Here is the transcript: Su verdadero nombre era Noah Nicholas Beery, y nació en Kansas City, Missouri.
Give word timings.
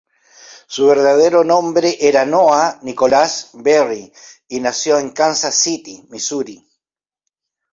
Su 0.65 0.87
verdadero 0.87 1.43
nombre 1.43 1.95
era 1.99 2.25
Noah 2.25 2.79
Nicholas 2.81 3.51
Beery, 3.53 4.11
y 4.47 4.59
nació 4.59 4.97
en 4.97 5.11
Kansas 5.11 5.53
City, 5.53 6.03
Missouri. 6.09 6.67